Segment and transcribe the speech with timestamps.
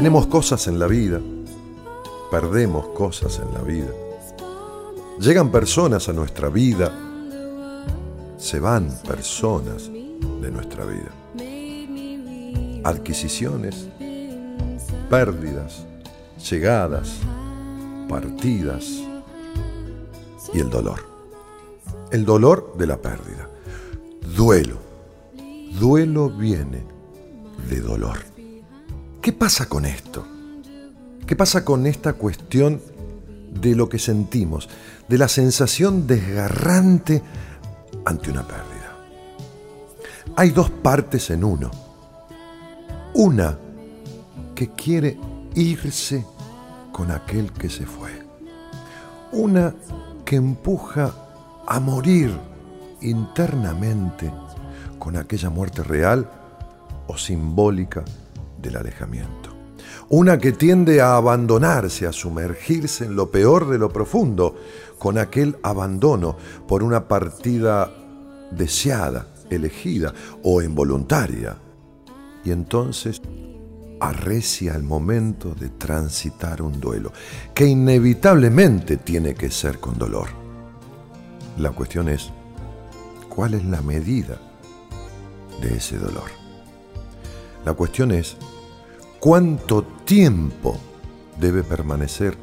[0.00, 1.20] Tenemos cosas en la vida,
[2.30, 3.90] perdemos cosas en la vida.
[5.18, 6.90] Llegan personas a nuestra vida,
[8.38, 11.10] se van personas de nuestra vida.
[12.82, 13.88] Adquisiciones,
[15.10, 15.84] pérdidas,
[16.48, 17.18] llegadas,
[18.08, 18.86] partidas
[20.54, 21.00] y el dolor.
[22.10, 23.50] El dolor de la pérdida.
[24.34, 24.78] Duelo.
[25.78, 26.86] Duelo viene
[27.68, 28.29] de dolor.
[29.20, 30.26] ¿Qué pasa con esto?
[31.26, 32.80] ¿Qué pasa con esta cuestión
[33.52, 34.66] de lo que sentimos,
[35.08, 37.22] de la sensación desgarrante
[38.06, 38.96] ante una pérdida?
[40.36, 41.70] Hay dos partes en uno.
[43.12, 43.58] Una
[44.54, 45.18] que quiere
[45.54, 46.24] irse
[46.90, 48.10] con aquel que se fue.
[49.32, 49.74] Una
[50.24, 51.12] que empuja
[51.66, 52.34] a morir
[53.02, 54.32] internamente
[54.98, 56.30] con aquella muerte real
[57.06, 58.02] o simbólica
[58.60, 59.50] del alejamiento.
[60.08, 64.56] Una que tiende a abandonarse, a sumergirse en lo peor de lo profundo,
[64.98, 67.90] con aquel abandono por una partida
[68.50, 71.56] deseada, elegida o involuntaria.
[72.44, 73.20] Y entonces
[74.00, 77.12] arrecia el momento de transitar un duelo,
[77.54, 80.28] que inevitablemente tiene que ser con dolor.
[81.58, 82.30] La cuestión es,
[83.28, 84.40] ¿cuál es la medida
[85.60, 86.30] de ese dolor?
[87.64, 88.36] La cuestión es,
[89.18, 90.78] ¿cuánto tiempo
[91.38, 92.36] debe permanecer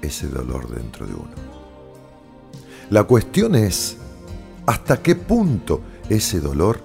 [0.00, 1.34] ese dolor dentro de uno?
[2.90, 3.96] La cuestión es,
[4.66, 6.80] ¿hasta qué punto ese dolor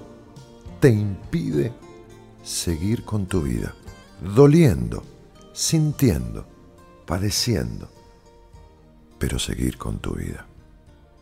[0.80, 1.72] te impide
[2.42, 3.74] seguir con tu vida?
[4.20, 5.02] doliendo,
[5.52, 6.46] sintiendo,
[7.06, 7.88] padeciendo,
[9.18, 10.46] pero seguir con tu vida.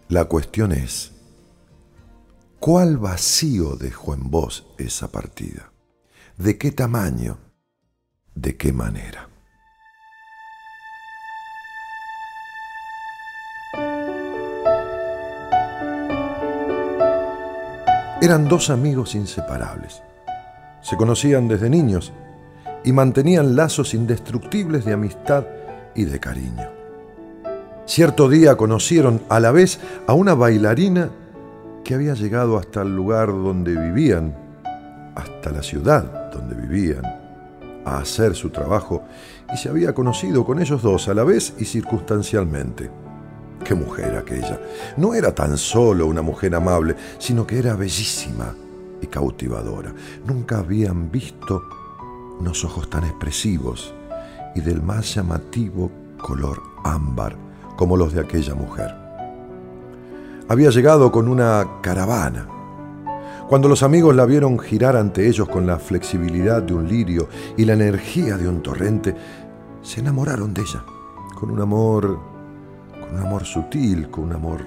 [0.08, 1.12] La cuestión es,
[2.60, 5.72] ¿cuál vacío dejó en vos esa partida?
[6.38, 7.38] ¿De qué tamaño?
[8.34, 9.26] ¿De qué manera?
[18.20, 20.02] Eran dos amigos inseparables.
[20.82, 22.12] Se conocían desde niños
[22.84, 25.46] y mantenían lazos indestructibles de amistad
[25.94, 26.68] y de cariño.
[27.86, 31.08] Cierto día conocieron a la vez a una bailarina
[31.82, 34.36] que había llegado hasta el lugar donde vivían,
[35.14, 37.04] hasta la ciudad donde vivían,
[37.84, 39.04] a hacer su trabajo
[39.52, 42.90] y se había conocido con ellos dos a la vez y circunstancialmente.
[43.64, 44.60] Qué mujer aquella.
[44.96, 48.54] No era tan solo una mujer amable, sino que era bellísima
[49.00, 49.92] y cautivadora.
[50.26, 51.62] Nunca habían visto
[52.38, 53.94] unos ojos tan expresivos
[54.54, 57.36] y del más llamativo color ámbar
[57.76, 58.94] como los de aquella mujer.
[60.48, 62.46] Había llegado con una caravana.
[63.48, 67.64] Cuando los amigos la vieron girar ante ellos con la flexibilidad de un lirio y
[67.64, 69.14] la energía de un torrente,
[69.82, 70.84] se enamoraron de ella,
[71.38, 72.18] con un amor,
[72.90, 74.62] con un amor sutil, con un amor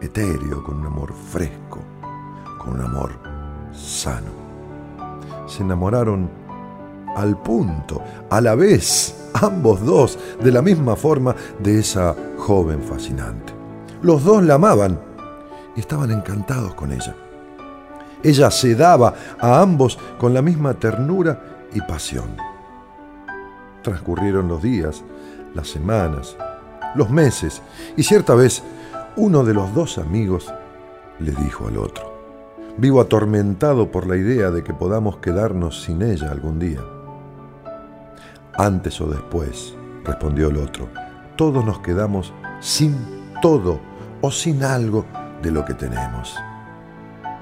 [0.00, 1.80] etéreo, con un amor fresco,
[2.56, 3.10] con un amor
[3.72, 4.30] sano.
[5.48, 6.30] Se enamoraron
[7.16, 13.52] al punto, a la vez, ambos dos, de la misma forma, de esa joven fascinante.
[14.02, 15.00] Los dos la amaban
[15.74, 17.16] y estaban encantados con ella.
[18.22, 22.36] Ella se daba a ambos con la misma ternura y pasión.
[23.82, 25.02] Transcurrieron los días,
[25.54, 26.36] las semanas,
[26.94, 27.62] los meses,
[27.96, 28.62] y cierta vez
[29.16, 30.52] uno de los dos amigos
[31.18, 32.12] le dijo al otro,
[32.76, 36.80] vivo atormentado por la idea de que podamos quedarnos sin ella algún día.
[38.54, 40.88] Antes o después, respondió el otro,
[41.36, 42.96] todos nos quedamos sin
[43.40, 43.80] todo
[44.20, 45.06] o sin algo
[45.42, 46.36] de lo que tenemos.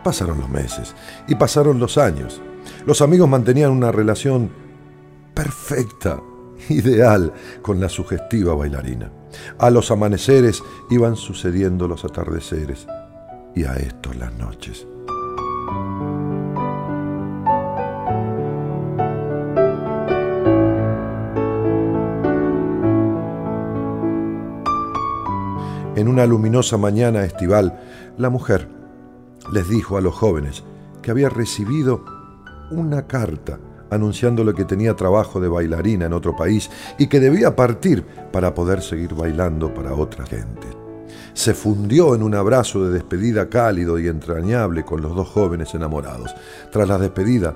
[0.04, 0.94] Pasaron los meses
[1.26, 2.40] y pasaron los años.
[2.86, 4.50] Los amigos mantenían una relación
[5.34, 6.20] perfecta,
[6.68, 7.32] ideal,
[7.62, 9.10] con la sugestiva bailarina.
[9.58, 12.86] A los amaneceres iban sucediendo los atardeceres
[13.54, 14.86] y a estos las noches.
[25.96, 27.80] En una luminosa mañana estival,
[28.16, 28.77] la mujer
[29.52, 30.64] les dijo a los jóvenes
[31.02, 32.04] que había recibido
[32.70, 33.58] una carta
[33.90, 38.82] anunciándole que tenía trabajo de bailarina en otro país y que debía partir para poder
[38.82, 40.66] seguir bailando para otra gente.
[41.32, 46.34] Se fundió en un abrazo de despedida cálido y entrañable con los dos jóvenes enamorados.
[46.72, 47.54] Tras la despedida,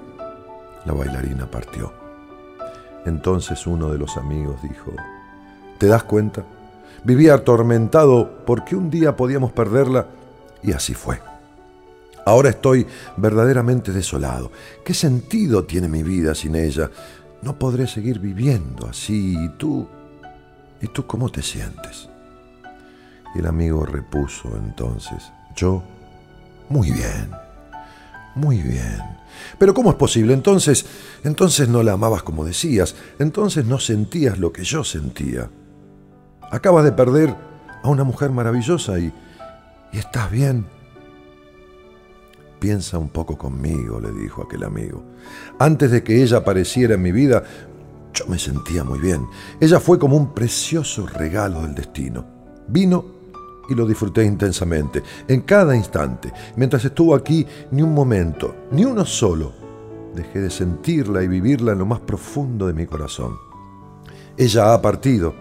[0.85, 1.93] la bailarina partió.
[3.05, 4.93] Entonces uno de los amigos dijo,
[5.79, 6.45] ¿te das cuenta?
[7.05, 10.06] Vivía atormentado porque un día podíamos perderla
[10.62, 11.31] y así fue.
[12.25, 12.87] Ahora estoy
[13.17, 14.53] verdaderamente desolado.
[14.85, 16.91] ¿Qué sentido tiene mi vida sin ella?
[17.43, 19.37] no podré seguir viviendo así.
[19.37, 19.87] ¿Y tú?
[20.81, 22.09] ¿Y tú cómo te sientes?
[23.35, 25.83] El amigo repuso entonces, yo,
[26.69, 27.31] muy bien,
[28.35, 29.01] muy bien.
[29.59, 30.35] Pero ¿cómo es posible?
[30.35, 30.85] Entonces,
[31.25, 35.49] entonces no la amabas como decías, entonces no sentías lo que yo sentía.
[36.51, 37.35] Acabas de perder
[37.83, 39.13] a una mujer maravillosa y,
[39.93, 40.67] y estás bien.
[42.62, 45.03] Piensa un poco conmigo, le dijo aquel amigo.
[45.59, 47.43] Antes de que ella apareciera en mi vida,
[48.14, 49.26] yo me sentía muy bien.
[49.59, 52.25] Ella fue como un precioso regalo del destino.
[52.69, 53.05] Vino
[53.69, 56.32] y lo disfruté intensamente, en cada instante.
[56.55, 59.53] Mientras estuvo aquí, ni un momento, ni uno solo,
[60.14, 63.38] dejé de sentirla y vivirla en lo más profundo de mi corazón.
[64.37, 65.35] Ella ha partido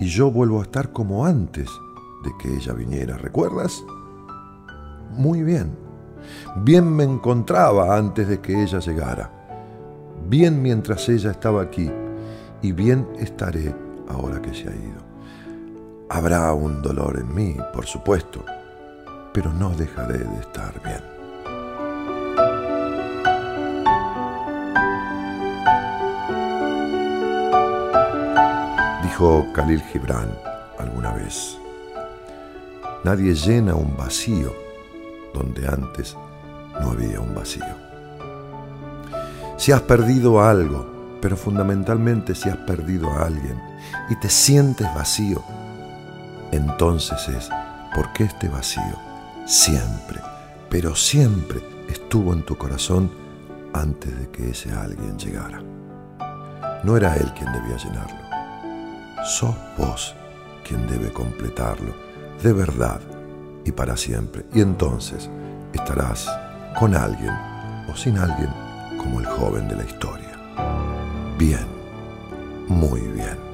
[0.00, 1.68] y yo vuelvo a estar como antes
[2.24, 3.16] de que ella viniera.
[3.16, 3.80] ¿Recuerdas?
[5.12, 5.87] Muy bien.
[6.56, 9.30] Bien me encontraba antes de que ella llegara.
[10.28, 11.90] Bien mientras ella estaba aquí.
[12.62, 13.74] Y bien estaré
[14.08, 15.08] ahora que se ha ido.
[16.10, 18.44] Habrá un dolor en mí, por supuesto,
[19.32, 21.18] pero no dejaré de estar bien.
[29.02, 30.30] Dijo Khalil Gibran
[30.78, 31.58] alguna vez,
[33.04, 34.67] nadie llena un vacío
[35.34, 36.16] donde antes
[36.80, 37.64] no había un vacío.
[39.56, 43.60] Si has perdido algo, pero fundamentalmente si has perdido a alguien
[44.08, 45.42] y te sientes vacío,
[46.52, 47.48] entonces es
[47.94, 48.96] porque este vacío
[49.46, 50.20] siempre,
[50.70, 53.10] pero siempre estuvo en tu corazón
[53.72, 55.62] antes de que ese alguien llegara.
[56.84, 58.18] No era él quien debía llenarlo.
[59.24, 60.14] Sos vos
[60.66, 61.94] quien debe completarlo,
[62.42, 63.00] de verdad
[63.68, 64.44] y para siempre.
[64.52, 65.30] Y entonces
[65.72, 66.26] estarás
[66.78, 67.34] con alguien
[67.88, 68.50] o sin alguien
[68.96, 70.32] como el joven de la historia.
[71.38, 71.66] Bien,
[72.68, 73.47] muy bien.